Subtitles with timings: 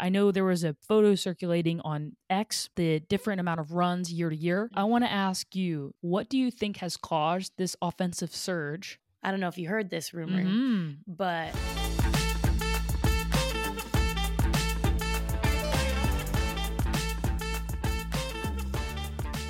[0.00, 4.30] I know there was a photo circulating on X, the different amount of runs year
[4.30, 4.70] to year.
[4.74, 8.98] I want to ask you, what do you think has caused this offensive surge?
[9.22, 10.98] I don't know if you heard this rumor, Mhm.
[11.06, 11.52] but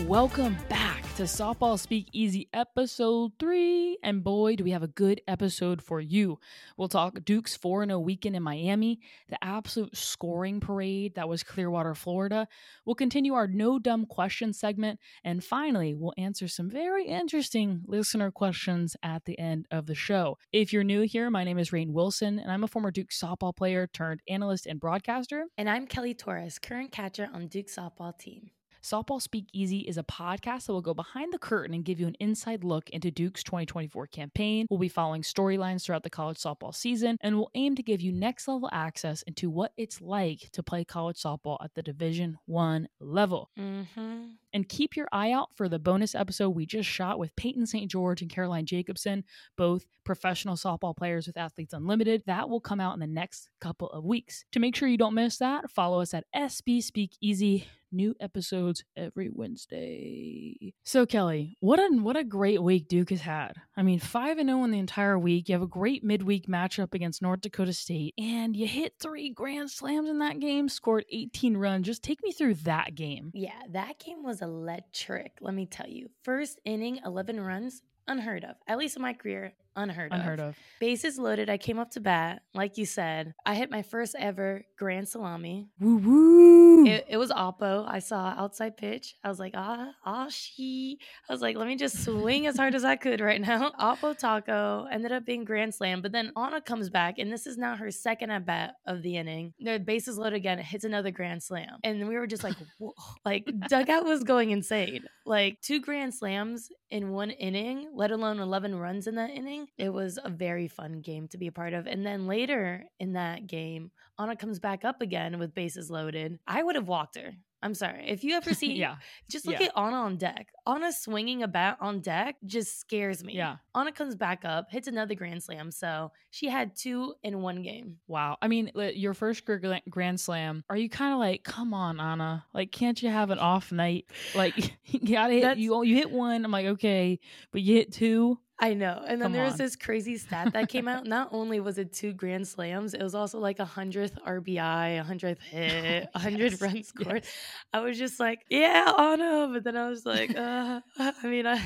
[0.07, 4.01] Welcome back to Softball Speakeasy episode 3.
[4.03, 6.39] And boy, do we have a good episode for you.
[6.77, 9.01] We'll talk Duke's 4 0 weekend in Miami,
[9.31, 12.47] the absolute scoring parade that was Clearwater, Florida.
[12.85, 15.01] We'll continue our no dumb question segment.
[15.25, 20.37] And finally, we'll answer some very interesting listener questions at the end of the show.
[20.53, 23.57] If you're new here, my name is Rain Wilson, and I'm a former Duke softball
[23.57, 25.47] player turned analyst and broadcaster.
[25.57, 28.51] and I'm Kelly Torres, current catcher on Duke softball team.
[28.87, 32.15] Softball Speakeasy is a podcast that will go behind the curtain and give you an
[32.21, 34.69] inside look into Duke's 2024 campaign.
[34.71, 38.13] We'll be following storylines throughout the college softball season, and we'll aim to give you
[38.13, 42.87] next level access into what it's like to play college softball at the Division One
[43.01, 43.51] level.
[43.59, 44.27] Mm-hmm.
[44.57, 47.91] And keep your eye out for the bonus episode we just shot with Peyton St.
[47.91, 49.23] George and Caroline Jacobson,
[49.59, 52.23] both professional softball players with Athletes Unlimited.
[52.25, 54.47] That will come out in the next couple of weeks.
[54.53, 57.67] To make sure you don't miss that, follow us at SB Speakeasy.
[57.93, 60.75] New episodes every Wednesday.
[60.85, 63.53] So Kelly, what a what a great week Duke has had.
[63.77, 65.49] I mean, five and zero in the entire week.
[65.49, 69.71] You have a great midweek matchup against North Dakota State, and you hit three grand
[69.71, 70.69] slams in that game.
[70.69, 71.87] Scored 18 runs.
[71.87, 73.31] Just take me through that game.
[73.33, 76.09] Yeah, that game was electric, let me tell you.
[76.23, 78.57] First inning, 11 runs, unheard of.
[78.69, 80.49] At least in my career, unheard, Unheard of.
[80.51, 80.57] of.
[80.81, 82.43] Bases loaded, I came up to bat.
[82.55, 85.69] Like you said, I hit my first ever grand salami.
[85.81, 86.87] Woo woo.
[86.87, 87.85] It, it was Oppo.
[87.89, 89.15] I saw outside pitch.
[89.25, 90.99] I was like, ah, ah, she.
[91.29, 93.71] I was like, let me just swing as hard as I could right now.
[93.81, 97.57] Oppo Taco ended up being grand slam, but then Anna comes back, and this is
[97.57, 99.55] now her second at bat of the inning.
[99.61, 102.93] The bases loaded again, It hits another grand slam, and we were just like, whoa.
[103.25, 105.05] like dugout was going insane.
[105.25, 109.66] Like two grand slams in one inning, let alone eleven runs in that inning.
[109.79, 111.87] It was a very fun game to be a part of.
[111.87, 116.39] And then later in that game, Anna comes back up again with bases loaded.
[116.47, 117.33] I would have walked her.
[117.63, 118.09] I'm sorry.
[118.09, 118.97] If you ever see, yeah.
[119.29, 119.67] just look yeah.
[119.67, 120.49] at Anna on deck.
[120.67, 123.35] Anna swinging a bat on deck just scares me.
[123.35, 123.57] Yeah.
[123.75, 125.71] Anna comes back up, hits another grand slam.
[125.71, 127.97] So she had two in one game.
[128.07, 128.37] Wow.
[128.41, 131.99] I mean, your first gr- gr- Grand Slam, are you kind of like, come on,
[131.99, 132.45] Anna?
[132.55, 134.07] Like, can't you have an off night?
[134.35, 136.45] Like, you gotta hit, That's- you, you hit one.
[136.45, 137.19] I'm like, okay,
[137.53, 138.39] but you hit two.
[138.59, 139.03] I know.
[139.07, 139.59] And then Come there was on.
[139.59, 141.07] this crazy stat that came out.
[141.07, 145.03] Not only was it two grand slams, it was also like a hundredth RBI, a
[145.03, 147.25] hundredth hit, a hundred Yes, runs scored.
[147.25, 147.33] yes.
[147.73, 149.51] I was just like, yeah, Anna.
[149.53, 151.61] But then I was like, uh, I mean, I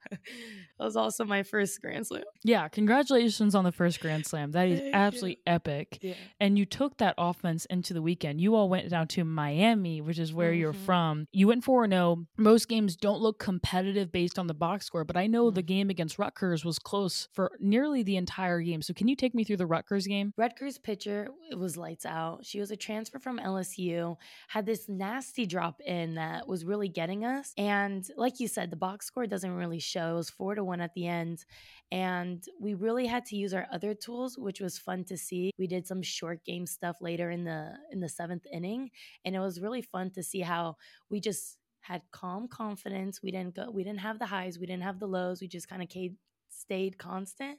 [0.82, 2.24] that was also my first grand slam.
[2.42, 2.66] Yeah.
[2.66, 4.50] Congratulations on the first Grand Slam.
[4.50, 4.98] That is Thank you.
[5.00, 5.98] absolutely epic.
[6.02, 6.14] Yeah.
[6.40, 8.40] And you took that offense into the weekend.
[8.40, 10.84] You all went down to Miami, which is where you're Mhm.
[10.84, 11.26] from.
[11.32, 12.26] You went 4 0.
[12.36, 15.66] Most games don't look competitive based on the box score, but I know the Mhm.
[15.66, 18.82] game against Rutgers was close for nearly the entire game.
[18.82, 20.32] So can you take me through the Rutgers game?
[20.36, 22.44] Rutgers pitcher it was lights out.
[22.44, 24.16] She was a transfer from LSU,
[24.48, 27.52] had this nasty drop in that was really getting us.
[27.56, 30.14] And like you said, the box score doesn't really show.
[30.14, 31.44] It was four to one at the end.
[31.90, 35.50] And we really had to use our other tools, which was fun to see.
[35.58, 37.60] We did some short game stuff later in the
[37.92, 38.90] in the seventh inning.
[39.24, 40.76] And it was really fun to see how
[41.10, 43.22] we just had calm confidence.
[43.22, 45.40] We didn't go we didn't have the highs, we didn't have the lows.
[45.40, 45.88] We just kind of
[46.52, 47.58] stayed constant.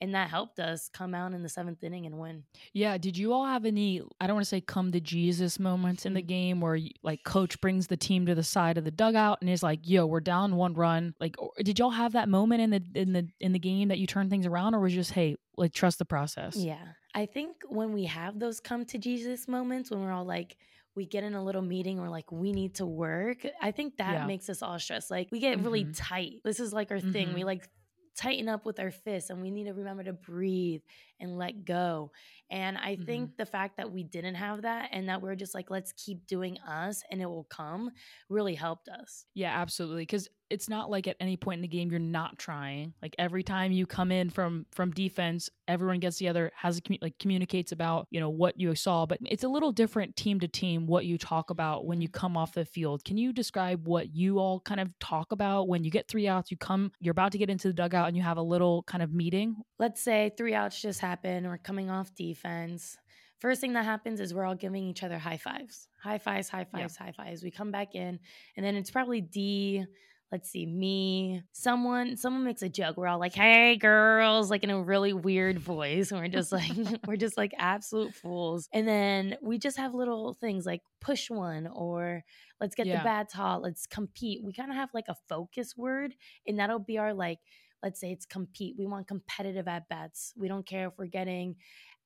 [0.00, 2.44] And that helped us come out in the seventh inning and win.
[2.72, 6.04] Yeah, did you all have any I don't want to say come to Jesus moments
[6.04, 6.26] in the Mhm.
[6.26, 9.62] game where like coach brings the team to the side of the dugout and is
[9.62, 12.82] like, "Yo, we're down one run." Like or, did y'all have that moment in the
[12.94, 15.36] in the in the game that you turn things around or was it just, "Hey,
[15.56, 16.84] like trust the process?" Yeah.
[17.14, 20.56] I think when we have those come to Jesus moments, when we're all like,
[20.96, 24.12] we get in a little meeting or like we need to work, I think that
[24.14, 24.26] Yeah.
[24.26, 25.10] makes us all stressed.
[25.12, 25.92] Like we get really Mhm.
[25.96, 26.40] tight.
[26.44, 27.32] This is like our thing.
[27.34, 27.46] We Mhm.
[27.46, 27.68] like
[28.14, 30.82] tighten up with our fists and we need to remember to breathe
[31.20, 32.12] and let go.
[32.50, 33.06] And I Mhm.
[33.06, 36.26] think the fact that we didn't have that and that we're just like, let's keep
[36.26, 37.90] doing us and it will come
[38.28, 39.26] really helped us.
[39.34, 40.02] Yeah, absolutely.
[40.02, 42.92] Because it's not like at any point in the game you're not trying.
[43.00, 47.02] Like every time you come in from from defense, everyone gets together, has a commu-
[47.02, 49.06] like communicates about you know what you saw.
[49.06, 52.36] But it's a little different team to team what you talk about when you come
[52.36, 53.04] off the field.
[53.04, 56.50] Can you describe what you all kind of talk about when you get three outs?
[56.50, 59.02] You come, you're about to get into the dugout, and you have a little kind
[59.02, 59.56] of meeting.
[59.78, 62.96] let's say three outs just happened, we're coming off defense.
[63.40, 65.88] First thing that happens is we're all giving each other high fives.
[66.02, 66.80] High fives, high Yeah.
[66.82, 67.42] fives, high fives.
[67.42, 68.18] We come back in,
[68.56, 69.84] and then it's probably D,
[70.34, 72.96] let's see, me, someone, someone makes a joke.
[72.96, 76.72] We're all like, "Hey, girls," like in a really weird voice, and we're just like,
[77.06, 78.68] we're just like absolute fools.
[78.72, 82.24] And then we just have little things like push one or
[82.60, 82.98] let's get Yeah.
[82.98, 84.42] the bad taught, let's compete.
[84.42, 86.14] We kind of have like a focus word,
[86.48, 87.38] and that'll be our like.
[87.80, 88.76] Let's say it's compete.
[88.78, 90.32] We want competitive at bats.
[90.38, 91.56] We don't care if we're getting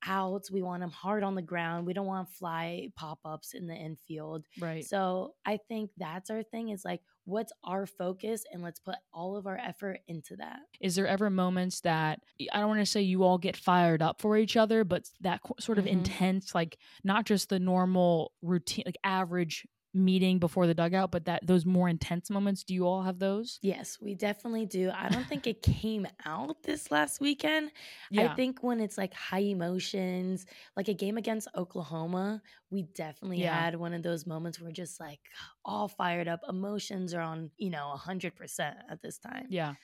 [0.07, 0.51] outs.
[0.51, 1.87] We want them hard on the ground.
[1.87, 4.45] We don't want fly pop ups in the infield.
[4.61, 4.85] Right.
[4.85, 8.45] So I think that's our thing is like, what's our focus?
[8.53, 10.61] And let's put all of our effort into that.
[10.81, 12.21] Is there ever moments that
[12.53, 15.41] I don't want to say you all get fired up for each other, but that
[15.61, 15.89] sort of Mhm.
[15.89, 21.47] intense, like not just the normal routine, like average meeting before the dugout, but that
[21.47, 22.63] those more intense moments?
[22.65, 23.59] Do you all have those?
[23.63, 24.91] Yes, we definitely do.
[24.95, 27.71] I don't think it came out this last weekend.
[28.11, 28.31] Yeah.
[28.31, 30.47] I think when it's like high emotions,
[30.77, 33.59] like a game against Oklahoma, we definitely Yeah.
[33.59, 35.21] had one of those moments where just like
[35.65, 36.41] all fired up.
[36.49, 39.47] Emotions are on, you know, 100% at this time.
[39.49, 39.75] Yeah.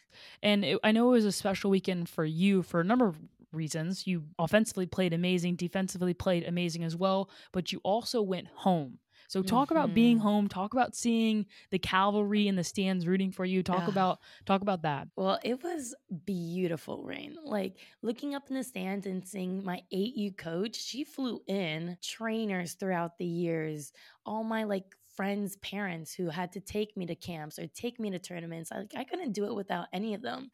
[0.43, 3.19] And it, I know it was a special weekend for you for a number of
[3.53, 4.07] reasons.
[4.07, 8.99] You offensively played amazing, defensively played amazing as well, but you also went home.
[9.29, 10.21] So talk about being Mhm.
[10.21, 13.63] home, talk about seeing the cavalry in the stands rooting for you.
[13.63, 15.09] Talk about talk about that.
[15.17, 15.95] Well, it was
[16.25, 17.37] beautiful rain.
[17.45, 22.75] Like looking up in the stands and seeing my 8U coach, she flew in trainers
[22.75, 23.93] throughout the years,
[24.27, 28.11] all my like friends' parents who had to take me to camps or take me
[28.11, 28.73] to tournaments.
[28.73, 30.51] I, like I couldn't do it without any of them.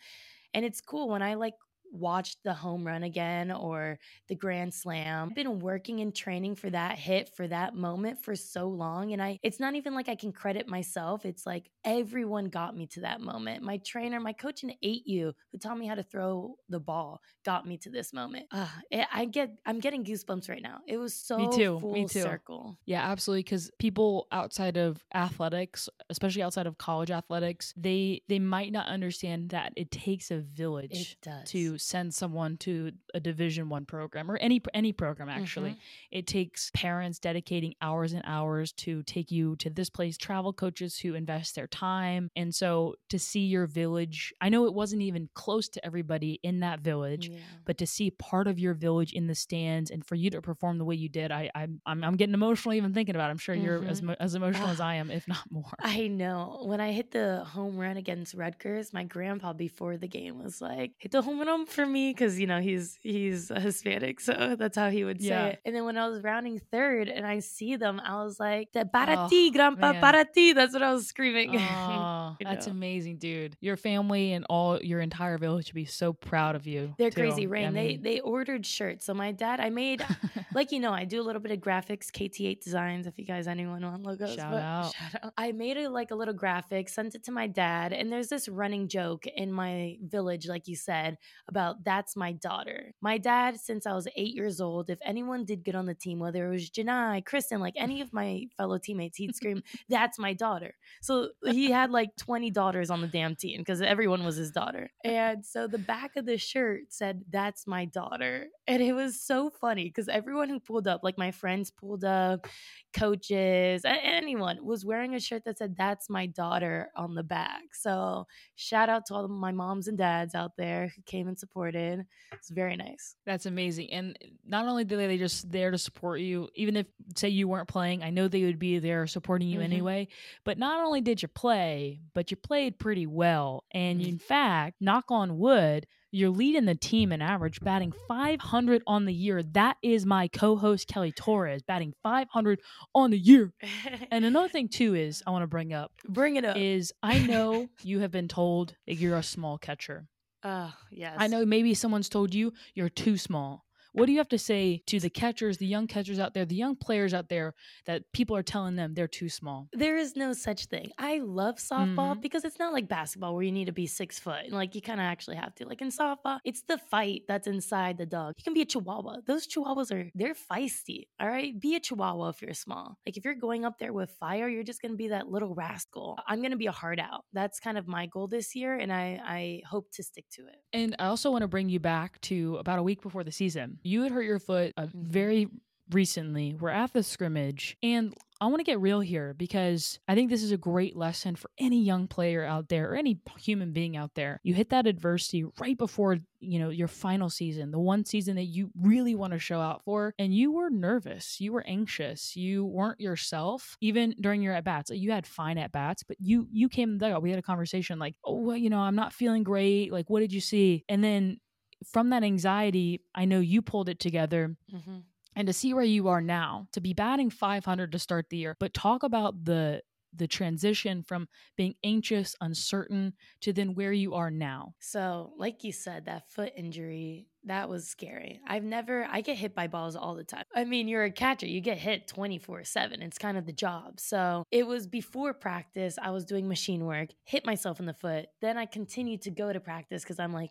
[0.55, 1.55] And it's cool when I like
[1.92, 3.98] watched the home run again or
[4.28, 5.28] the grand slam.
[5.31, 9.22] I've been working and training for that hit for that moment for so long and
[9.22, 11.25] I it's not even like I can credit myself.
[11.25, 13.62] It's like everyone got me to that moment.
[13.62, 17.66] My trainer, my coach in 8U who taught me how to throw the ball got
[17.66, 18.46] me to this moment.
[18.52, 18.69] Uh,
[19.12, 20.78] I get I'm getting goosebumps right now.
[20.87, 22.20] It was so me too, full me too.
[22.22, 22.78] circle.
[22.87, 23.42] Yeah, absolutely.
[23.42, 29.50] Because people outside of athletics, especially outside of college athletics, they they might not understand
[29.50, 31.50] that it takes a village It does.
[31.50, 35.29] to send someone to a Division One program or any any program.
[35.29, 35.79] Actually, Mhm.
[36.11, 40.17] it takes parents dedicating hours and hours to take you to this place.
[40.17, 44.32] Travel coaches who invest their time, and so to see your village.
[44.41, 47.38] I know it wasn't even close to everybody in that village, Yeah.
[47.65, 50.79] but to see part of your village in the stands and for you to perform
[50.79, 53.29] the way you did, I, I'm I'm, I'm getting emotional even thinking about.
[53.29, 53.31] it.
[53.33, 54.17] I'm sure you're as Mhm.
[54.21, 54.81] as emotional as.
[54.91, 55.73] I am, if not more.
[55.79, 56.62] I know.
[56.67, 60.93] When I hit the home run against Rutgers, my grandpa before the game was like,
[60.99, 64.76] "Hit the home run for me," because you know he's he's a Hispanic, so that's
[64.76, 65.46] how he would say Yeah.
[65.46, 65.61] it.
[65.64, 68.84] And then when I was rounding third and I see them, I was like, "The
[68.87, 70.00] para Oh, ti, grandpa, man.
[70.00, 71.56] para ti." That's what I was screaming.
[71.56, 72.72] Oh, You that's know.
[72.72, 73.56] amazing, dude.
[73.61, 76.94] Your family and all your entire village should be so proud of you.
[76.99, 77.20] They're too.
[77.20, 77.75] crazy, I Rain.
[77.75, 79.05] they mean- they ordered shirts.
[79.06, 80.02] So my dad, I made
[80.55, 83.06] like you know, I do a little bit of graphics, KT8 designs.
[83.06, 84.93] If you guys anyone want logos, Shout but- out.
[84.94, 85.32] shout out.
[85.37, 88.49] I made it like a little graphic, sent it to my dad, and there's this
[88.49, 91.16] running joke in my village, like you said,
[91.49, 92.93] about that's my daughter.
[93.01, 96.19] My dad, since I was eight years old, if anyone did get on the team,
[96.19, 100.33] whether it was Janai, Kristen, like any of my fellow teammates, he'd scream, "That's my
[100.33, 104.51] daughter." So he had like 20 daughters on the damn team because everyone was his
[104.51, 104.91] daughter.
[105.05, 108.47] And so the back of the shirt said, That's my daughter.
[108.70, 112.46] And it was so funny because everyone who pulled up, like my friends pulled up,
[112.93, 117.75] coaches, anyone was wearing a shirt that said, That's my daughter on the back.
[117.75, 122.06] So shout out to all my moms and dads out there who came and supported.
[122.32, 123.17] It's very nice.
[123.26, 123.90] That's amazing.
[123.93, 127.69] And not only did they just there to support you, even if say you weren't
[127.69, 129.64] playing, I know they would be there supporting you Mhm.
[129.64, 130.09] anyway.
[130.45, 133.64] But not only did you play, but you played pretty well.
[133.73, 134.06] And Mhm.
[134.06, 139.12] in fact, knock on wood, you're leading the team in average, batting 500 on the
[139.14, 139.43] year.
[139.43, 142.61] That is my co-host Kelly Torres batting 500
[142.95, 143.52] on the year.
[144.11, 146.57] And another thing too is I want to bring up Bring it up.
[146.57, 150.07] is I know you have been told that you're a small catcher.
[150.43, 151.17] Oh, yes.
[151.19, 153.67] I know maybe someone's told you you're too small.
[153.92, 156.54] What do you have to say to the catchers, the young catchers out there, the
[156.54, 157.54] young players out there
[157.87, 159.68] that people are telling them they're too small?
[159.73, 160.90] There is no such thing.
[160.99, 162.20] I love softball Mhm.
[162.20, 164.44] because it's not like basketball where you need to be six foot.
[164.44, 165.66] and, Like you kind of actually have to.
[165.66, 168.35] Like in softball, it's the fight that's inside the dog.
[168.38, 169.18] You can be a chihuahua.
[169.26, 171.09] Those chihuahuas are they're feisty.
[171.18, 172.99] All right, be a chihuahua if you're small.
[173.06, 176.18] Like if you're going up there with fire, you're just gonna be that little rascal.
[176.26, 177.25] I'm gonna be a hard out.
[177.32, 180.56] That's kind of my goal this year, and I I hope to stick to it.
[180.73, 183.78] And I also want to bring you back to about a week before the season.
[183.82, 185.10] You had hurt your foot a Mhm.
[185.10, 185.49] very
[185.92, 190.30] recently We're at the scrimmage and I want to get real here because I think
[190.30, 193.96] this is a great lesson for any young player out there or any human being
[193.96, 194.40] out there.
[194.44, 198.44] You hit that adversity right before, you know, your final season, the one season that
[198.44, 202.64] you really want to show out for, and you were nervous, you were anxious, you
[202.64, 204.90] weren't yourself even during your at bats.
[204.90, 207.22] You had fine at bats, but you you came in the dugout.
[207.22, 209.92] We had a conversation like, "Oh, well, you know, I'm not feeling great.
[209.92, 211.40] Like, what did you see?" And then
[211.84, 214.56] from that anxiety, I know you pulled it together.
[214.75, 214.99] Mm-hmm
[215.37, 218.56] and to see where you are now, to be batting 500 to start the year,
[218.58, 219.80] but talk about the
[220.12, 224.75] the transition from being anxious, uncertain to then where you are now.
[224.80, 228.40] So, like you said, that foot injury, that was scary.
[228.46, 230.44] I've never, I get hit by balls all the time.
[230.54, 233.02] I mean, you're a catcher, you get hit 24 7.
[233.02, 234.00] It's kind of the job.
[234.00, 238.26] So, it was before practice, I was doing machine work, hit myself in the foot.
[238.40, 240.50] Then I continued to go to practice because I'm like,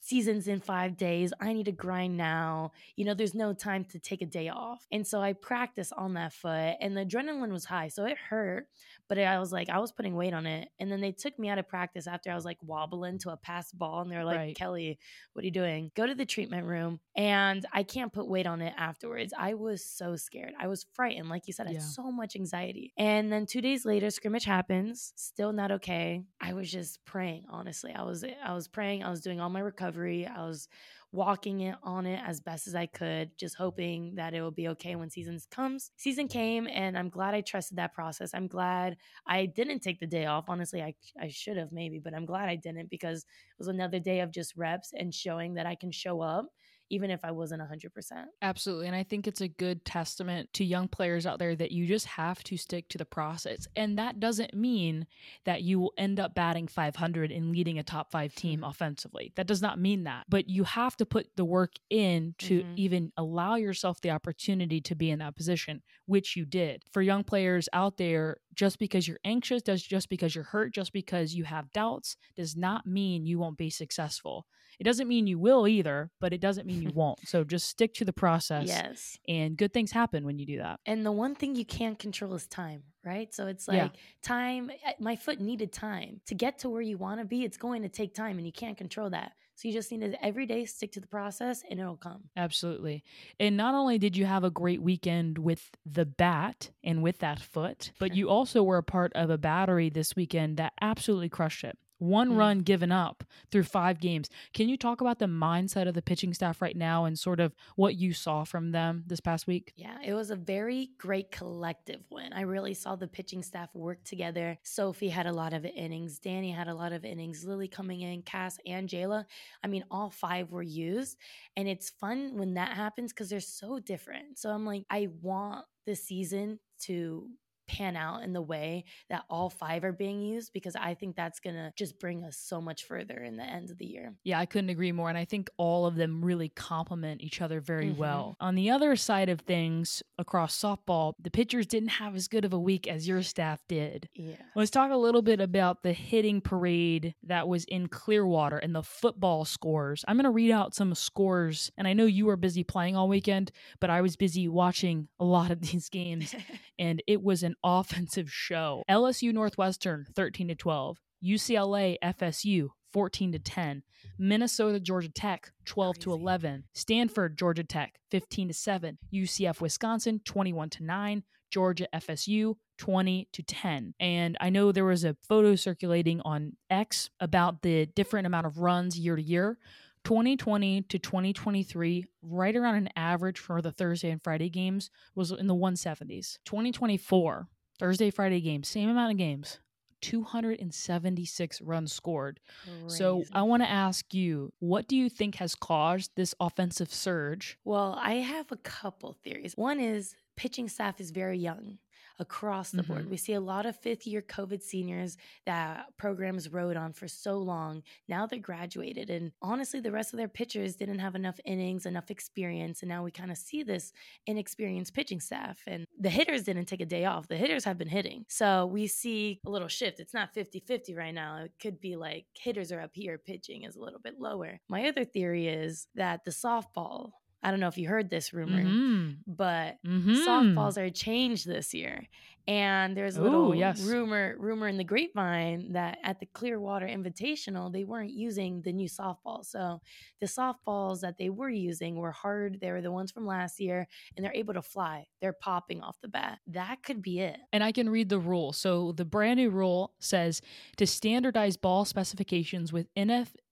[0.00, 1.32] season's in five days.
[1.40, 2.72] I need to grind now.
[2.96, 4.86] You know, there's no time to take a day off.
[4.90, 7.88] And so I practiced on that foot, and the adrenaline was high.
[7.88, 8.66] So it hurt,
[9.08, 10.68] but I was like, I was putting weight on it.
[10.78, 13.36] And then they took me out of practice after I was like wobbling to a
[13.36, 14.00] pass ball.
[14.00, 14.56] And they're like, right.
[14.56, 14.98] Kelly,
[15.32, 15.90] what are you doing?
[15.94, 17.00] Go to the treatment room.
[17.16, 19.34] And I can't put weight on it afterwards.
[19.36, 20.52] I was so scared.
[20.58, 21.28] I was frightened.
[21.28, 22.92] Like you said, I had so much anxiety.
[22.96, 26.24] And then two days later, scrimmage happens, still not okay.
[26.40, 27.92] I was just praying, honestly.
[27.94, 29.02] I was I was praying.
[29.02, 29.89] I was doing all my recovery.
[30.26, 30.68] I was
[31.12, 34.68] walking it on it as best as I could, just hoping that it will be
[34.68, 35.90] okay when seasons comes.
[35.96, 38.32] Season came and I'm glad I trusted that process.
[38.32, 40.44] I'm glad I didn't take the day off.
[40.48, 43.98] Honestly, I I should have maybe, but I'm glad I didn't because it was another
[43.98, 46.46] day of just reps and showing that I can show up
[46.90, 48.24] even if I wasn't 100%.
[48.42, 48.88] Absolutely.
[48.88, 52.06] And I think it's a good testament to young players out there that you just
[52.06, 53.66] have to stick to the process.
[53.76, 55.06] And that doesn't mean
[55.44, 58.70] that you will end up batting 500 and leading a top five team mm-hmm.
[58.70, 59.32] offensively.
[59.36, 60.24] That does not mean that.
[60.28, 62.74] But you have to put the work in to mm-hmm.
[62.76, 66.82] even allow yourself the opportunity to be in that position, which you did.
[66.92, 70.92] For young players out there, just because you're anxious, does just because you're hurt, just
[70.92, 74.46] because you have doubts, does not mean you won't be successful.
[74.80, 77.20] It doesn't mean you will either, but it doesn't mean you won't.
[77.28, 78.66] So just stick to the process.
[78.66, 79.18] Yes.
[79.28, 80.80] And good things happen when you do that.
[80.86, 83.32] And the one thing you can't control is time, right?
[83.32, 83.88] So it's like yeah.
[84.22, 87.44] time, my foot needed time to get to where you want to be.
[87.44, 89.32] It's going to take time and you can't control that.
[89.54, 92.30] So you just need to every day stick to the process and it'll come.
[92.34, 93.04] Absolutely.
[93.38, 97.38] And not only did you have a great weekend with the bat and with that
[97.38, 101.64] foot, but you also were a part of a battery this weekend that absolutely crushed
[101.64, 102.36] it one mm.
[102.36, 104.28] run given up through five games.
[104.52, 107.54] Can you talk about the mindset of the pitching staff right now and sort of
[107.76, 109.72] what you saw from them this past week?
[109.76, 112.32] Yeah, it was a very great collective win.
[112.32, 114.58] I really saw the pitching staff work together.
[114.62, 118.22] Sophie had a lot of innings, Danny had a lot of innings, Lillie coming in,
[118.22, 119.24] Cass and Jayla.
[119.62, 121.16] I mean, all five were used.
[121.56, 124.38] And it's fun when that happens because they're so different.
[124.38, 127.28] So I'm like, I want the season to
[127.70, 131.38] pan out in the way that all five are being used because I think that's
[131.38, 134.14] going to just bring us so much further in the end of the year.
[134.24, 135.08] Yeah, I couldn't agree more.
[135.08, 138.00] And I think all of them really complement each other very mm-hmm.
[138.00, 138.36] well.
[138.40, 142.52] On the other side of things, across softball, the pitchers didn't have as good of
[142.52, 144.08] a week as your staff did.
[144.14, 144.34] Yeah.
[144.56, 148.82] Let's talk a little bit about the hitting parade that was in Clearwater and the
[148.82, 150.04] football scores.
[150.08, 151.70] I'm going to read out some scores.
[151.78, 155.24] And I know you were busy playing all weekend, but I was busy watching a
[155.24, 156.34] lot of these games.
[156.78, 158.82] and it was an offensive show.
[158.90, 163.82] LSU Northwestern 13 to 12, UCLA FSU 14 to 10,
[164.18, 166.04] Minnesota Georgia Tech 12 Crazy.
[166.04, 172.54] to 11, Stanford Georgia Tech 15 to 7, UCF Wisconsin 21 to 9, Georgia FSU
[172.78, 173.94] 20 to 10.
[174.00, 178.58] And I know there was a photo circulating on X about the different amount of
[178.58, 179.58] runs year to year.
[180.04, 185.46] 2020 to 2023, right around an average for the Thursday and Friday games, was in
[185.46, 186.38] the 170s.
[186.44, 189.60] 2024, Thursday, Friday games, same amount of games,
[190.00, 192.40] 276 runs scored.
[192.64, 192.96] Crazy.
[192.96, 197.58] So I want to ask you, what do you think has caused this offensive surge?
[197.64, 199.54] Well, I have a couple theories.
[199.56, 201.78] One is pitching staff is very young
[202.20, 202.92] across the mm-hmm.
[202.92, 203.10] board.
[203.10, 207.38] We see a lot of fifth year COVID seniors that programs rode on for so
[207.38, 207.82] long.
[208.08, 209.10] Now they're graduated.
[209.10, 212.82] And honestly, the rest of their pitchers didn't have enough innings, enough experience.
[212.82, 213.92] And now we kind of see this
[214.26, 215.60] inexperienced pitching staff.
[215.66, 217.26] And the hitters didn't take a day off.
[217.26, 218.26] The hitters have been hitting.
[218.28, 219.98] So we see a little shift.
[219.98, 221.38] It's not 50 50 right now.
[221.44, 224.60] It could be like hitters are up here, pitching is a little bit lower.
[224.68, 227.12] My other theory is that the softball
[227.42, 229.18] I don't know if you heard this rumor, Mhm.
[229.26, 230.24] but Mhm.
[230.26, 232.06] softballs are changed this year.
[232.48, 233.80] And there's a Ooh, little yes.
[233.82, 238.88] rumor rumor in the grapevine that at the Clearwater Invitational they weren't using the new
[238.88, 239.44] softball.
[239.44, 239.80] So
[240.20, 242.58] the softballs that they were using were hard.
[242.60, 245.06] They were the ones from last year, and they're able to fly.
[245.20, 246.40] They're popping off the bat.
[246.48, 247.38] That could be it.
[247.52, 248.52] And I can read the rule.
[248.52, 250.40] So the brand new rule says
[250.78, 252.88] to standardize ball specifications with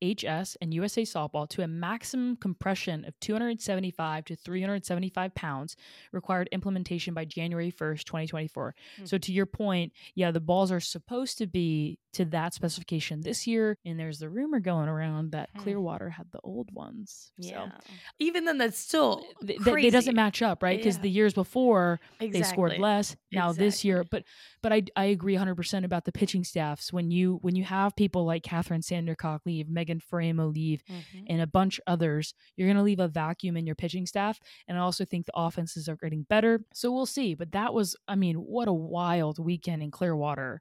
[0.02, 5.76] NFHS and USA softball to a maximum compression of 275 to 375 pounds,
[6.12, 8.74] required implementation by January 1st, 2024.
[8.96, 9.04] Hmm.
[9.04, 13.46] So to your point, yeah, the balls are supposed to be to that specification this
[13.46, 13.76] year.
[13.84, 15.60] And there's the rumor going around that Hmm.
[15.62, 17.32] Clearwater had the old ones.
[17.38, 17.70] Yeah.
[18.18, 20.78] Even then, that's still So th- th- it doesn't match up, right?
[20.78, 21.02] Because Yeah.
[21.02, 24.24] the years before, they scored less now this year but
[24.62, 28.24] but i i agree 100% about the pitching staffs when you when you have people
[28.24, 31.24] like kathryn sandercock leave megan faraimo leave Mhm.
[31.28, 34.76] and a bunch others you're going to leave a vacuum in your pitching staff and
[34.78, 38.14] i also think the offenses are getting better so we'll see but that was i
[38.14, 40.60] mean what a wild weekend in clearwater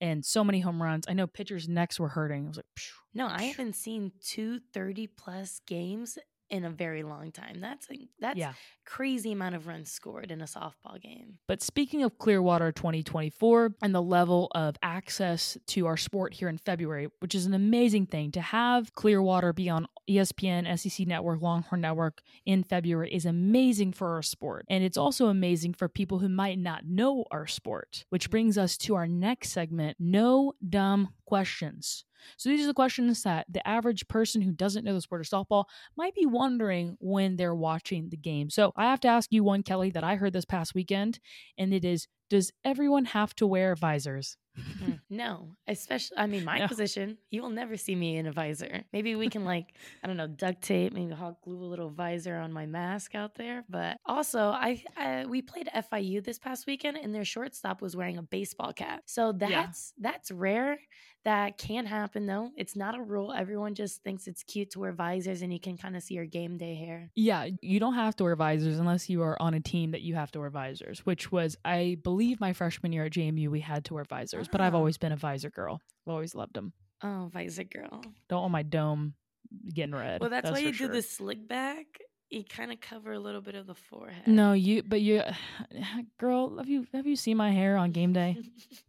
[0.00, 1.04] and so many home runs.
[1.08, 2.44] I know pitchers necks were hurting.
[2.46, 6.18] I was like phew, No, I haven't seen two 30 plus games
[6.50, 7.60] in a very long time.
[7.60, 8.52] That's a, that's yeah
[8.88, 11.34] crazy amount of runs scored in a softball game.
[11.46, 16.56] But speaking of Clearwater 2024 and the level of access to our sport here in
[16.56, 21.82] February, which is an amazing thing to have Clearwater be on ESPN, SEC Network, Longhorn
[21.82, 24.64] Network in February is amazing for our sport.
[24.70, 28.30] And it's also amazing for people who might not know our sport, which mm.
[28.30, 32.04] brings us to our next segment No Dumb Questions.
[32.36, 35.26] So these are the questions that the average person who doesn't know the sport of
[35.28, 35.64] softball
[35.96, 38.50] might be wondering when they're watching the game.
[38.50, 41.18] So I have to ask you one, Kelly, that I heard this past weekend,
[41.56, 44.36] and it is Does everyone have to wear visors?
[44.82, 46.68] Mm, no, especially, I mean, my No.
[46.68, 48.82] position, you will never see me in a visor.
[48.92, 52.36] Maybe we can, like, I don't know, duct tape, maybe hot glue a little visor
[52.36, 53.64] on my mask out there.
[53.68, 58.18] But also, I, I we played FIU this past weekend, and their shortstop was wearing
[58.18, 59.02] a baseball cap.
[59.06, 60.78] So that's that's rare.
[61.24, 62.52] That can happen though.
[62.56, 63.32] It's not a rule.
[63.32, 66.24] Everyone just thinks it's cute to wear visors, and you can kind of see your
[66.24, 67.10] game day hair.
[67.16, 70.14] Yeah, you don't have to wear visors unless you are on a team that you
[70.14, 73.84] have to wear visors, which was, I believe, my freshman year at JMU, we had
[73.86, 75.80] to wear visors, but I've always been a visor girl.
[76.06, 76.72] I've always loved them.
[77.02, 78.02] Oh, visor girl.
[78.28, 79.14] Don't want my dome
[79.72, 80.20] getting red.
[80.20, 80.88] Well, that's, why you sure.
[80.88, 81.86] do the slick back.
[82.30, 84.26] You kind of cover a little bit of the forehead.
[84.26, 85.22] No, you, but you,
[86.18, 88.36] girl, have you have you seen my hair on game day?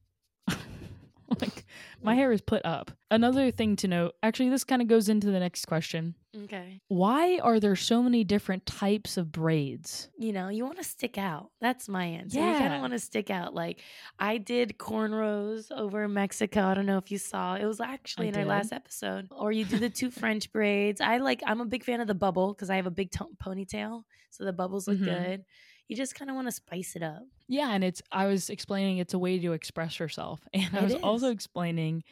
[1.42, 1.66] like
[2.02, 2.92] my hair is put up.
[3.12, 6.16] Another thing to note, actually, this kind of goes into the next question.
[6.44, 6.80] okay.
[6.88, 10.10] Why are there so many different types of braids?
[10.18, 11.50] You know, you want to stick out.
[11.60, 12.40] That's my answer.
[12.40, 12.54] Yeah.
[12.54, 13.54] You kind of want to stick out.
[13.54, 13.82] Like
[14.20, 16.64] I did cornrows over in Mexico.
[16.66, 17.56] I don't know if you saw.
[17.56, 19.28] It was actually I in our last episode.
[19.32, 21.02] Or you do the two French braids.
[21.02, 21.42] I like.
[21.46, 24.46] I'm a big fan of the bubble because I have a big to- ponytail, so
[24.46, 25.06] the bubbles look Mhm.
[25.06, 25.46] good.
[25.88, 27.24] You just kind of want to spice it up.
[27.50, 30.84] Yeah, and it's I was explaining it's a way to express yourself, and I It
[30.84, 32.04] was also explaining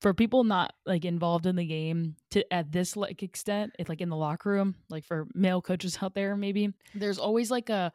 [0.00, 4.00] for people not like involved in the game to at this like extent, it's like
[4.00, 7.92] in the locker room, like for male coaches out there, maybe there's always like a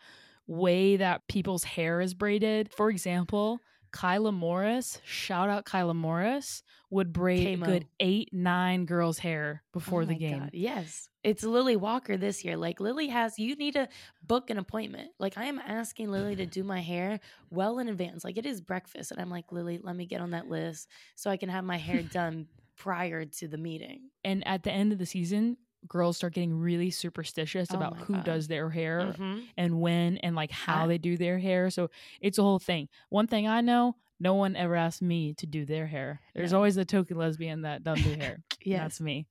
[0.47, 2.71] way that people's hair is braided.
[2.73, 3.59] For example,
[3.91, 10.03] Kyla Morris, shout out Kyla Morris, would braid a good eight, nine girls' hair before
[10.03, 10.39] Oh the game.
[10.39, 11.08] God, Yes.
[11.23, 12.55] It's Lillie Walker this year.
[12.55, 13.89] Like Lillie has you need to
[14.25, 15.11] book an appointment.
[15.19, 18.23] Like I am asking Lillie to do my hair well in advance.
[18.23, 21.29] Like it is breakfast and I'm like, "Lillie, let me get on that list so
[21.29, 24.97] I can have my hair done prior to the meeting." And at the end of
[24.97, 25.57] the season,
[25.89, 28.23] girls start getting really superstitious Oh about who God.
[28.23, 29.43] does their hair Mhm.
[29.57, 31.69] and when and like how I- they do their hair.
[31.69, 31.89] So
[32.21, 32.87] it's a whole thing.
[33.09, 36.21] One thing I know, no one ever asked me to do their hair.
[36.33, 36.57] There's No.
[36.59, 38.39] always the token lesbian that doesn't do hair.
[38.63, 38.79] Yes.
[38.81, 39.25] That's me.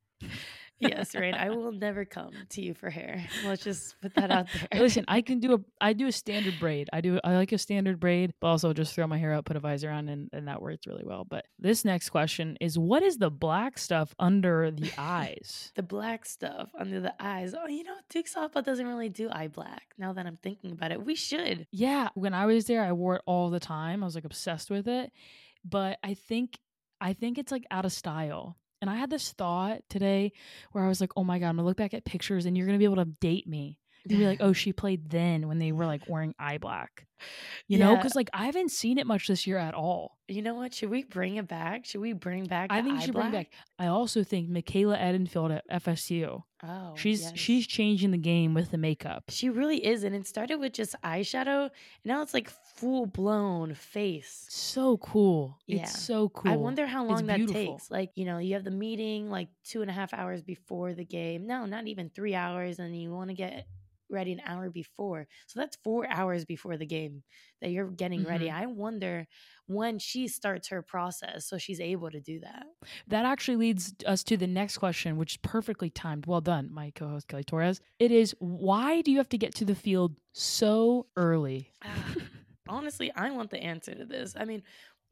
[0.81, 1.35] Yes, right.
[1.35, 3.25] I will never come to you for hair.
[3.45, 4.81] Let's just put that out there.
[4.81, 6.89] Listen, I can do a I do a standard braid.
[6.93, 9.57] I do I like a standard braid, but also just throw my hair up, put
[9.57, 11.25] a visor on, and, and that works really well.
[11.25, 15.73] But this next question is what is the black stuff under the eyes?
[15.75, 17.55] the black stuff under the eyes.
[17.59, 19.95] Oh, you know, Duke softball doesn't really do eye black.
[19.99, 21.67] Now that I'm thinking about it, we should.
[21.71, 24.03] Yeah, when I was there, I wore it all the time.
[24.03, 25.13] I was like obsessed with it.
[25.65, 26.59] But I think
[27.01, 28.57] I think it's like out of style.
[28.81, 30.33] And I had this thought today
[30.73, 32.67] where I was like, "Oh my god, I'm gonna look back at pictures, and you're
[32.67, 33.79] gonna be able to date me.
[34.05, 37.08] You'll be like, oh, she played then when they were like wearing eye black."
[37.67, 40.19] You know, because like I haven't seen it much this year at all.
[40.29, 40.75] You know what?
[40.75, 41.87] Should we bring it back?
[41.87, 42.69] Should we bring back?
[42.71, 43.51] I think you should bring back.
[43.79, 46.43] I also think Michaela Edenfield at FSU.
[46.63, 47.33] Oh, she's yes.
[47.37, 49.25] she's changing the game with the makeup.
[49.29, 51.63] She really is, and it started with just eyeshadow.
[51.65, 51.71] And
[52.05, 54.47] now it's like full blown face.
[54.49, 55.59] So cool.
[55.67, 55.83] Yeah.
[55.83, 56.51] It's so cool.
[56.51, 57.75] I wonder how It's long that beautiful.
[57.77, 57.91] takes.
[57.91, 61.05] Like, you know, you have the meeting like two and a half hours before the
[61.05, 61.47] game.
[61.47, 63.67] No, not even three hours, and you want to get
[64.11, 65.27] ready an hour before.
[65.47, 67.23] So that's four hours before the game
[67.61, 68.47] that you're getting ready.
[68.47, 68.53] Mhm.
[68.55, 69.27] I wonder
[69.67, 72.67] when she starts her process so she's able to do that.
[73.07, 76.27] That actually leads us to the next question, which is perfectly timed.
[76.27, 77.81] Well done, my co-host Kelly Torres.
[77.99, 81.73] It is why do you have to get to the field so early?
[81.83, 82.15] Ah,
[82.69, 84.35] Honestly, I want the answer to this.
[84.37, 84.63] I mean,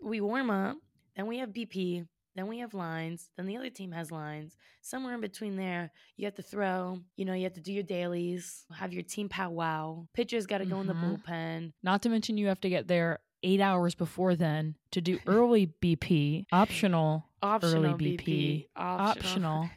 [0.01, 0.77] we warm up,
[1.17, 2.07] then we have BP,
[2.37, 4.57] then we have lines, then the other team has lines.
[4.83, 7.83] Somewhere in between there, you have to throw, you know, you have to do your
[7.83, 10.07] dailies, have your team powwow.
[10.15, 11.23] Pitchers got to go in the Mhm.
[11.23, 11.73] bullpen.
[11.83, 15.67] Not to mention you have to get there eight hours before then to do early
[15.67, 18.69] BP, optional, Optional BP, BP.
[18.77, 19.71] optional.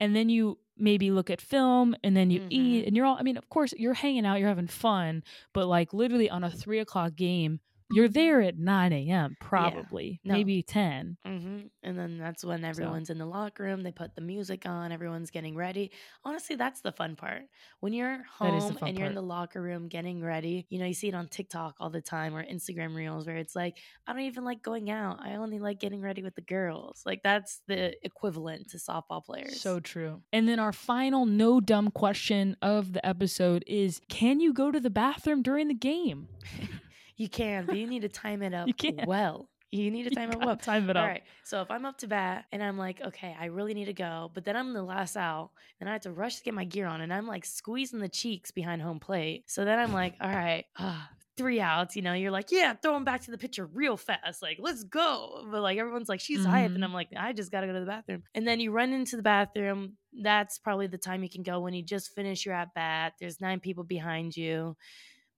[0.00, 2.46] and then you maybe look at film and then you Mhm.
[2.50, 5.66] eat and you're all i mean of course you're hanging out you're having fun but
[5.68, 7.60] like literally on a three o'clock game
[7.94, 10.34] you're there at 9 a.m probably No.
[10.34, 13.82] maybe 10 hmm And then that's when everyone's in the locker room.
[13.82, 14.90] They put the music on.
[14.92, 15.90] Everyone's getting ready.
[16.24, 17.42] Honestly, that's the fun part.
[17.80, 20.78] When you're That is the home and you're in the locker room getting ready, you
[20.78, 23.76] know, you see it on TikTok all the time or Instagram reels where it's like,
[24.06, 25.20] I don't even like going out.
[25.20, 27.02] I only like getting ready with the girls.
[27.06, 29.60] Like that's the equivalent to softball players.
[29.60, 34.52] so true and then our final no dumb question of the episode is can you
[34.52, 36.28] go to the bathroom during the game
[37.16, 39.06] you can, but you need to time it up You can't.
[39.06, 39.48] well.
[39.70, 40.56] You need to You time it gotta well.
[40.56, 41.22] time it up All right.
[41.42, 44.30] So if I'm up to bat and I'm like, okay, I really need to go,
[44.32, 45.50] but then I'm the last out
[45.80, 48.08] and I have to rush to get my gear on and I'm like squeezing the
[48.08, 49.44] cheeks behind home plate.
[49.48, 52.96] So then I'm like, all right, ah, three outs, you know, you're like, yeah, throw
[52.96, 54.40] him back to the pitcher real fast.
[54.42, 55.44] Like, let's go.
[55.50, 56.70] But like everyone's like, she's hype.
[56.70, 56.76] Mhm.
[56.76, 58.22] And I'm like, I just got to go to the bathroom.
[58.36, 59.94] And then you run into the bathroom.
[60.12, 63.14] That's probably the time you can go when you just finish your at bat.
[63.18, 64.76] There's nine people behind you.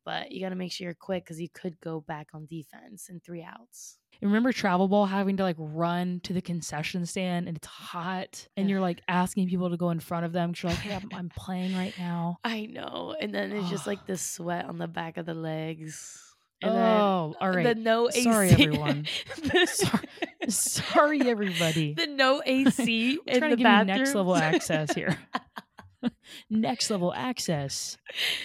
[0.07, 3.09] But you got to make sure you're quick because you could go back on defense
[3.11, 3.99] in three outs.
[4.23, 8.71] remember travel ball having to like run to the concession stand and it's hot and
[8.71, 11.09] you're like asking people to go in front of them 'cause you're like hey i'm,
[11.12, 13.14] I'm playing right now I know.
[13.21, 16.23] And then it's just like the sweat on the back of the legs.
[16.62, 18.23] And oh all then right the no AC.
[18.23, 19.07] Sorry, everyone.
[19.42, 20.09] the, Sorry-
[20.49, 25.19] sorry everybody the no AC in trying the to give you next level access here
[26.50, 27.96] next level access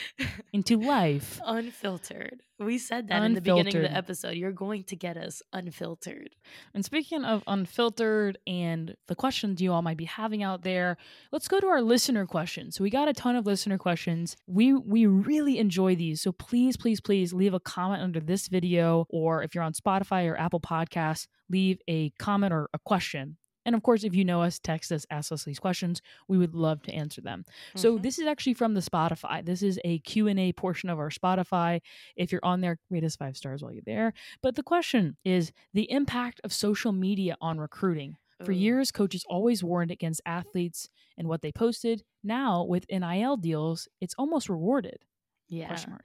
[0.54, 2.42] into life unfiltered.
[2.60, 4.36] We said that in the beginning of the episode.
[4.36, 6.36] You're going to get us unfiltered.
[6.76, 10.98] And speaking of unfiltered and the questions you all might be having out there,
[11.32, 12.76] let's go to our listener questions.
[12.76, 14.38] So we got a ton of listener questions.
[14.46, 16.22] We we really enjoy these.
[16.22, 20.30] So please, please, please leave a comment under this video, or if you're on Spotify
[20.30, 23.38] or Apple Podcasts, leave a comment or a question.
[23.66, 26.02] And of course, if you know us, text us, ask us these questions.
[26.28, 27.46] We would love to answer them.
[27.76, 28.02] So Mhm.
[28.02, 29.46] this is actually from the Spotify.
[29.46, 31.82] This is a Q&A portion of our Spotify.
[32.16, 34.14] If you're on there, rate us 5 stars while you're there.
[34.42, 38.18] But the question is the impact of social media on recruiting.
[38.44, 42.04] For years, coaches always warned against athletes and what they posted.
[42.24, 45.06] Now, with NIL deals, it's almost rewarded.
[45.48, 45.98] yeah.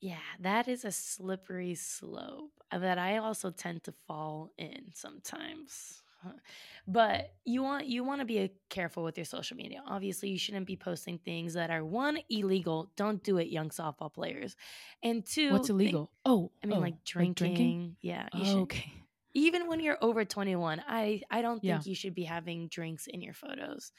[0.00, 6.01] Yeah, that is a slippery slope that I also tend to fall in sometimes.
[6.86, 9.82] But you want you want to be uh, careful with your social media.
[9.86, 12.90] Obviously, you shouldn't be posting things that are one illegal.
[12.96, 14.56] Don't do it, young softball players.
[15.02, 16.10] And two, What's illegal?
[16.24, 17.96] oh, I mean, oh, like drinking.
[18.00, 18.92] Yeah, you Oh, should, okay.
[19.34, 21.80] even when you're over 21 i i don't think Yeah.
[21.90, 23.92] you should be having drinks in your photos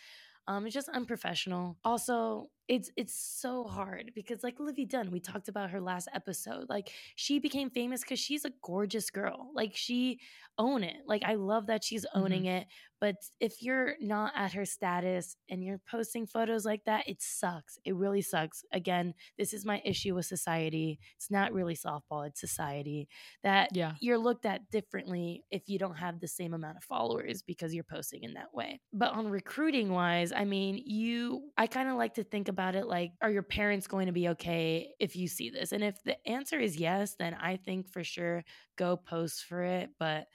[0.47, 5.49] um it's just unprofessional also it's it's so hard because like Livvy Dunne, we talked
[5.49, 6.67] about her last episode.
[6.69, 9.49] Like she became famous because she's a gorgeous girl.
[9.53, 10.19] Like she
[10.57, 10.97] own it.
[11.07, 12.57] Like I love that she's owning mm-hmm.
[12.57, 12.67] it.
[13.03, 17.77] But if you're not at her status and you're posting photos like that, it sucks.
[17.83, 18.63] It really sucks.
[18.71, 20.99] Again, this is my issue with society.
[21.17, 23.09] It's not really softball, it's society.
[23.43, 23.95] That Yeah.
[23.99, 27.83] you're looked at differently if you don't have the same amount of followers because you're
[27.83, 28.79] posting in that way.
[28.93, 32.87] But on recruiting wise, I mean, you, I kind of like to think about it
[32.87, 35.73] like, are your parents going to be okay if you see this?
[35.73, 38.43] And if the answer is yes, then I think for sure
[38.77, 39.89] go post for it.
[39.99, 40.27] But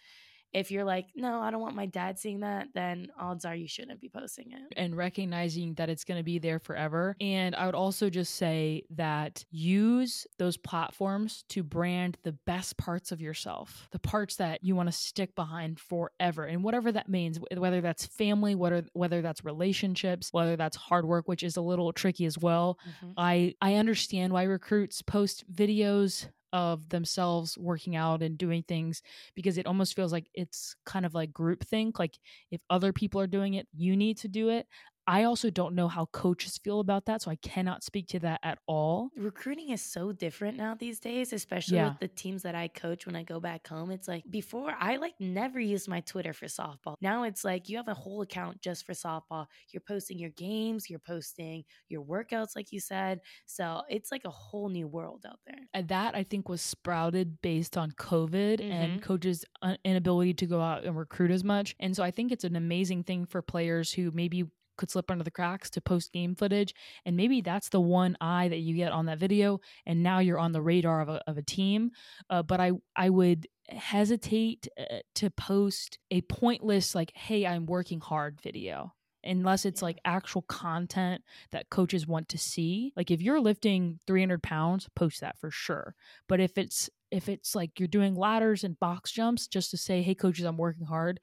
[0.52, 3.68] if you're like, no, I don't want my dad seeing that, then odds are you
[3.68, 4.72] shouldn't be posting it.
[4.76, 7.16] and recognizing that it's going to be there forever.
[7.20, 13.12] And I would also just say that use those platforms to brand the best parts
[13.12, 16.44] of yourself, the parts that you want to stick behind forever.
[16.44, 21.28] And whatever that means, whether that's family, whether whether that's relationships, whether that's hard work,
[21.28, 22.78] which is a little tricky as well.
[23.02, 23.14] Mhm.
[23.16, 29.02] I I understand why recruits post videos of themselves working out and doing things
[29.34, 32.18] because it almost feels like it's kind of like group think like
[32.50, 34.66] if other people are doing it you need to do it
[35.08, 38.40] I also don't know how coaches feel about that, so I cannot speak to that
[38.42, 39.08] at all.
[39.16, 41.88] Recruiting is so different now these days, especially Yeah.
[41.88, 43.90] with the teams that I coach when I go back home.
[43.90, 46.96] It's like before I like never used my Twitter for softball.
[47.00, 49.46] Now it's like you have a whole account just for softball.
[49.72, 53.20] You're posting your games, you're posting your workouts like you said.
[53.46, 55.60] So, it's like a whole new world out there.
[55.72, 58.70] And that I think was sprouted based on COVID Mhm.
[58.70, 59.46] and coaches'
[59.84, 61.74] inability to go out and recruit as much.
[61.80, 64.44] And so I think it's an amazing thing for players who maybe
[64.78, 66.74] could slip under the cracks to post game footage.
[67.04, 69.60] And maybe that's the one eye that you get on that video.
[69.84, 71.90] And now you're on the radar of a, of a team.
[72.30, 78.00] Uh, but I, I would hesitate uh, to post a pointless, like, hey, I'm working
[78.00, 78.94] hard video.
[79.24, 82.92] Unless it's like actual content that coaches want to see.
[82.96, 85.96] Like if you're lifting 300 pounds, post that for sure.
[86.28, 90.02] But if it's if it's like you're doing ladders and box jumps just to say,
[90.02, 91.20] "Hey coaches, I'm working hard,"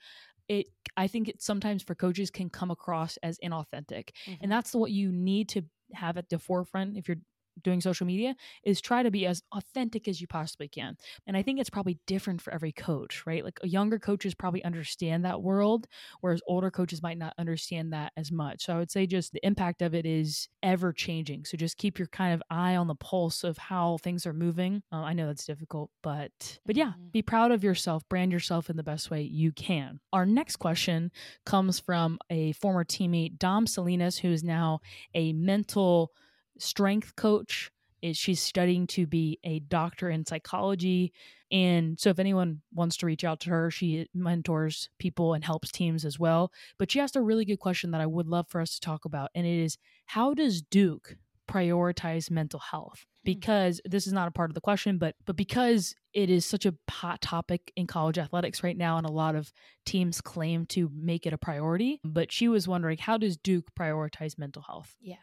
[0.50, 4.12] it I think it sometimes for coaches can come across as inauthentic.
[4.28, 4.38] Mhm.
[4.42, 7.18] And that's what you need to have at the forefront if you're
[7.64, 10.98] doing social media is try to be as authentic as you possibly can.
[11.28, 13.44] And I think it's probably different for every coach, right?
[13.44, 15.88] Like younger coaches probably understand that world
[16.22, 18.66] whereas older coaches might not understand that as much.
[18.66, 21.46] So I would say just the impact of it is ever changing.
[21.46, 24.84] So just keep your kind of eye on the pulse of how things are moving.
[24.92, 27.12] Uh, I know that's difficult, but but yeah, Mhm.
[27.12, 30.00] be proud of yourself, brand yourself in the best way you can.
[30.14, 31.12] Our next question
[31.46, 34.80] comes from a former teammate, Dom Salinas, who is now
[35.14, 36.12] a mental
[36.58, 37.72] strength coach.
[38.02, 41.12] Is she's studying to be a doctor in psychology.
[41.52, 45.44] And so if anyone wants to reach out to her, she eh, mentors people and
[45.44, 46.52] helps teams as well.
[46.78, 49.06] But she asked a really good question that I would love for us to talk
[49.06, 49.32] about.
[49.34, 51.16] And it is how does Duke
[51.48, 53.06] prioritize mental health?
[53.24, 53.32] Hmm.
[53.32, 56.66] Because this is not a part of the question, but but because it is such
[56.66, 59.52] a hot topic in college athletics right now, and a lot of
[59.86, 62.00] teams claim to make it a priority.
[62.04, 64.96] But she was wondering, how does Duke prioritize mental health?
[65.02, 65.16] Yeah.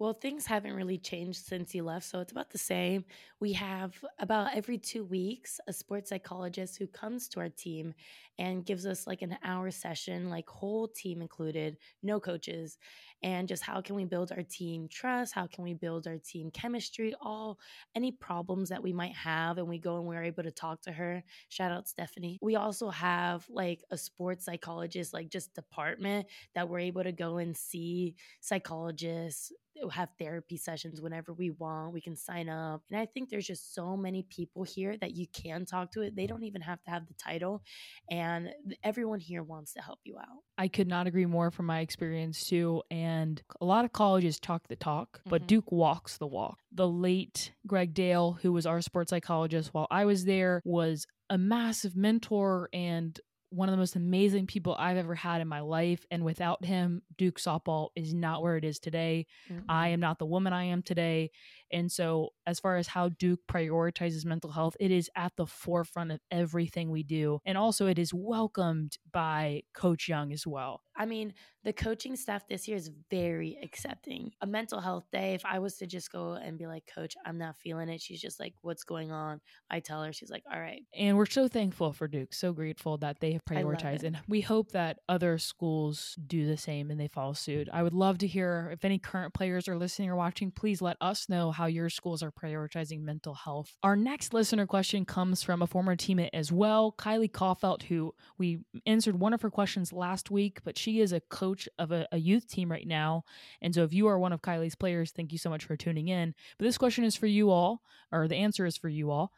[0.00, 3.04] Well, things haven't really changed since you left, so it's about the same.
[3.38, 7.94] We have about every two weeks a sports psychologist who comes to our team
[8.36, 12.76] and gives us like an hour session, like whole team included, no coaches,
[13.22, 15.32] and just how can we build our team trust?
[15.32, 17.14] How can we build our team chemistry?
[17.20, 17.58] All
[17.94, 20.92] any problems that we might have, and we go and we're able to talk to
[20.92, 21.22] her.
[21.48, 22.38] Shout out Stephanie.
[22.42, 26.26] We also have like a sports psychologist, like just department
[26.56, 29.52] that we're able to go and see psychologists
[29.92, 31.92] have therapy sessions whenever we want.
[31.92, 32.82] We can sign up.
[32.90, 36.16] And I think there's just so many people here that you can talk to it.
[36.16, 37.62] They don't even have to have the title.
[38.10, 38.50] And
[38.82, 40.42] everyone here wants to help you out.
[40.56, 42.82] I could not agree more from my experience too.
[42.90, 45.46] And a lot of colleges talk the talk, but Mhm.
[45.46, 46.58] Duke walks the walk.
[46.72, 51.38] The late Greg Dale, who was our sports psychologist while I was there, was a
[51.38, 53.18] massive mentor and
[53.54, 56.04] one of the most amazing people I've ever had in my life.
[56.10, 59.26] And without him, Duke softball is not where it is today.
[59.50, 59.70] Mm-hmm.
[59.70, 61.30] I am not the woman I am today.
[61.74, 66.12] And so, as far as how Duke prioritizes mental health, it is at the forefront
[66.12, 67.40] of everything we do.
[67.44, 70.82] And also, it is welcomed by Coach Young as well.
[70.96, 71.34] I mean,
[71.64, 74.30] the coaching staff this year is very accepting.
[74.42, 77.38] A mental health day, if I was to just go and be like, Coach, I'm
[77.38, 79.40] not feeling it, she's just like, What's going on?
[79.70, 80.82] I tell her, she's like, All right.
[80.96, 84.04] And we're so thankful for Duke, so grateful that they have prioritized.
[84.04, 87.68] And we hope that other schools do the same and they follow suit.
[87.72, 90.96] I would love to hear if any current players are listening or watching, please let
[91.00, 93.76] us know how your schools are prioritizing mental health.
[93.82, 98.60] Our next listener question comes from a former teammate as well, Kylie Kaufelt, who we
[98.86, 102.18] answered one of her questions last week, but she is a coach of a, a
[102.18, 103.24] youth team right now.
[103.60, 106.08] And so if you are one of Kylie's players, thank you so much for tuning
[106.08, 106.34] in.
[106.58, 109.32] But this question is for you all, or the answer is for you all.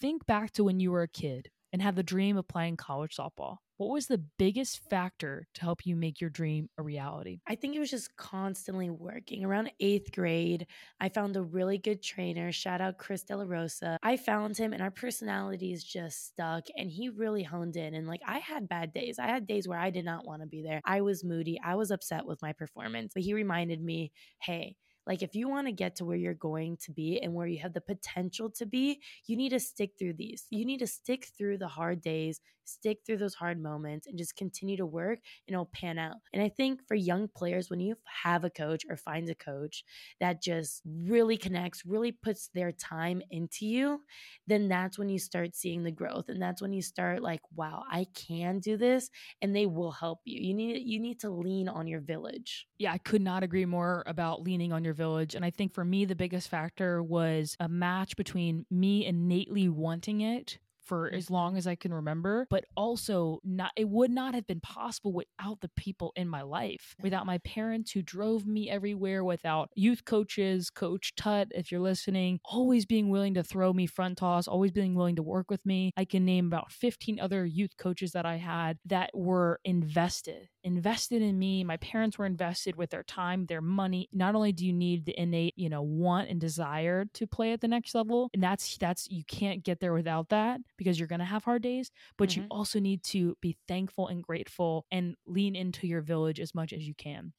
[0.00, 3.16] Think back to when you were a kid and had the dream of playing college
[3.16, 3.58] softball.
[3.80, 7.40] What was the biggest factor to help you make your dream a reality?
[7.46, 9.42] I think it was just constantly working.
[9.42, 10.66] Around eighth grade,
[11.00, 12.52] I found a really good trainer.
[12.52, 13.98] Shout out Chris De La Rosa.
[14.02, 17.94] I found him and our personalities just stuck and he really honed in.
[17.94, 19.18] And like I had bad days.
[19.18, 20.82] I had days where I did not want to be there.
[20.84, 21.58] I was moody.
[21.64, 23.12] I was upset with my performance.
[23.14, 24.76] But he reminded me, hey,
[25.06, 27.58] like if you want to get to where you're going to be and where you
[27.58, 30.46] have the potential to be, you need to stick through these.
[30.50, 34.36] You need to stick through the hard days, stick through those hard moments and just
[34.36, 36.16] continue to work and it'll pan out.
[36.32, 39.84] And I think for young players when you have a coach or finds a coach
[40.20, 44.00] that just really connects, really puts their time into you,
[44.46, 47.82] then that's when you start seeing the growth and that's when you start like, wow,
[47.90, 49.10] I can do this
[49.42, 50.40] and they will help you.
[50.40, 52.66] You need you need to lean on your village.
[52.78, 55.34] Yeah, I could not agree more about leaning on your your village.
[55.36, 60.20] And I think for me, the biggest factor was a match between me innately wanting
[60.20, 61.34] it for as Mm-hmm.
[61.34, 65.60] long as I can remember, but also not it would not have been possible without
[65.60, 70.70] the people in my life, without my parents who drove me everywhere, without youth coaches,
[70.70, 74.96] Coach Tut, if you're listening, always being willing to throw me front toss, always being
[74.96, 75.92] willing to work with me.
[75.96, 81.22] I can name about 15 other youth coaches that I had that were invested, invested
[81.22, 81.64] in me.
[81.64, 84.08] My parents were invested with their time, their money.
[84.12, 87.60] Not only do you need the innate, you know, want and desire to play at
[87.60, 91.18] the next level, and that's that's you can't get there without that because you're going
[91.20, 92.48] to have hard days, but you Mhm.
[92.50, 96.86] also need to be thankful and grateful and lean into your village as much as
[96.86, 97.32] you can.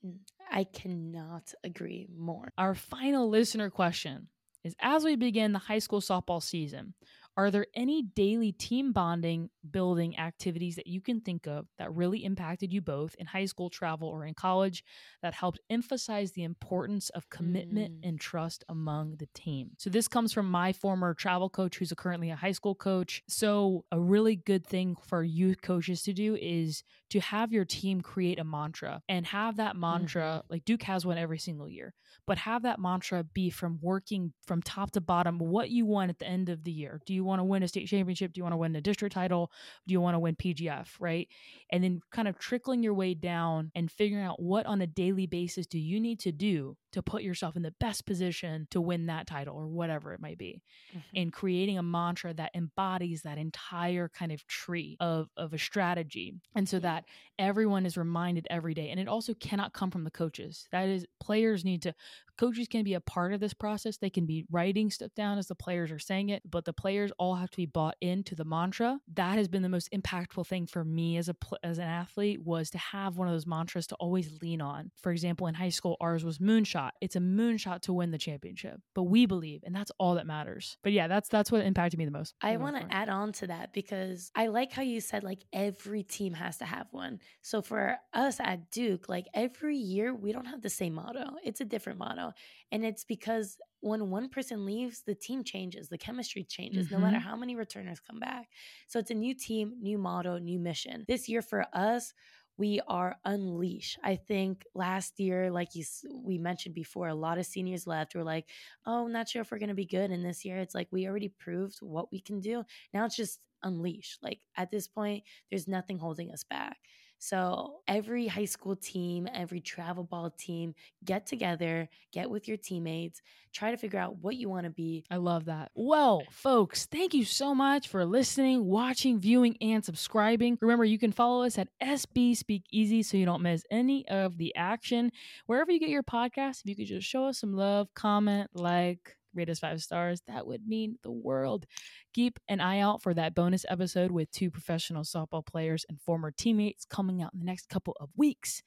[0.49, 2.49] I cannot agree more.
[2.57, 4.27] Our final listener question
[4.63, 6.93] is as we begin the high school softball season,
[7.41, 12.23] are there any daily team bonding building activities that you can think of that really
[12.23, 14.83] impacted you both in high school travel or in college
[15.21, 18.07] that helped emphasize the importance of commitment Mm.
[18.09, 19.71] and trust among the team?
[19.77, 23.23] So, this comes from my former travel coach, who's currently a high school coach.
[23.27, 28.01] So, a really good thing for youth coaches to do is to have your team
[28.01, 31.93] create a mantra and have that mantra, like Duke has one every single year,
[32.27, 36.19] but have that mantra be from working from top to bottom what you want at
[36.19, 36.99] the end of the year.
[37.05, 38.33] Do you want to win a state championship?
[38.33, 39.51] Do you want to win a district title?
[39.87, 40.87] Do you want to win PGF?
[40.99, 41.27] Right.
[41.71, 45.27] And then kind of trickling your way down and figuring out what on a daily
[45.27, 49.05] basis do you need to do to put yourself in the best position to win
[49.07, 50.61] that title or whatever it might be
[50.93, 51.01] Mhm.
[51.15, 56.33] and creating a mantra that embodies that entire kind of tree of, of a strategy.
[56.55, 57.05] And so that
[57.39, 58.89] everyone is reminded every day.
[58.89, 60.67] And it also cannot come from the coaches.
[60.71, 61.93] That is, players need to,
[62.37, 63.97] coaches can be a part of this process.
[63.97, 67.11] They can be writing stuff down as the players are saying it, but the players
[67.17, 68.99] all have to be bought into the mantra.
[69.13, 72.69] That has been the most impactful thing for me as a as an athlete was
[72.71, 74.91] to have one of those mantras to always lean on.
[74.97, 76.80] For example, in high school, ours was moonshot.
[77.01, 80.77] It's a moonshot to win the championship, but we believe, and that's all that matters.
[80.83, 82.33] But yeah, that's that's what impacted me the most.
[82.41, 84.99] I for the most want to add on to that because I like how you
[85.01, 87.19] said like every team has to have one.
[87.41, 91.35] So for us at Duke, like every year we don't have the same motto.
[91.43, 92.33] It's a different motto.
[92.71, 97.17] And it's because when one person leaves, the team changes, the chemistry changes, no matter
[97.17, 97.21] Mhm.
[97.21, 98.47] how many returners come back.
[98.87, 101.05] So it's a new team, new motto, new mission.
[101.07, 102.13] This year for us,
[102.61, 103.97] we are unleash.
[104.03, 108.13] I think last year, like you, we mentioned before, a lot of seniors left.
[108.13, 108.45] We're like,
[108.85, 110.11] oh, not sure if we're going to be good.
[110.11, 112.63] And this year, it's like we already proved what we can do.
[112.93, 114.19] Now it's just unleash.
[114.21, 116.77] Like at this point, there's nothing holding us back.
[117.23, 120.73] So every high school team, every travel ball team,
[121.05, 123.21] get together, get with your teammates,
[123.53, 125.05] try to figure out what you want to be.
[125.11, 125.69] I love that.
[125.75, 130.57] Well, folks, thank you so much for listening, watching, viewing, and subscribing.
[130.61, 134.55] Remember, you can follow us at SB Speakeasy so you don't miss any of the
[134.55, 135.11] action.
[135.45, 139.15] Wherever you get your podcast, if you could just show us some love, comment, like,
[139.33, 141.65] rate us five stars, that would mean the world.
[142.13, 146.31] Keep an eye out for that bonus episode with two professional softball players and former
[146.31, 148.61] teammates coming out in the next couple of weeks.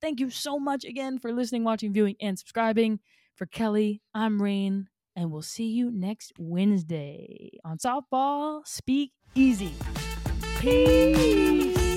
[0.00, 3.00] Thank you so much again for listening, watching, viewing, and subscribing.
[3.34, 9.74] For Kelly, I'm Rain, and we'll see you next Wednesday on Softball Speak Easy.
[10.58, 11.87] Peace.